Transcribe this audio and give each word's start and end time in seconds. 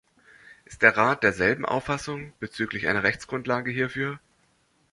Ist 0.65 0.81
der 0.81 0.97
Rat 0.97 1.21
derselben 1.21 1.63
Auffassung 1.63 2.33
bezüglich 2.39 2.87
einer 2.87 3.03
Rechtsgrundlage 3.03 3.69
hierfür? 3.69 4.19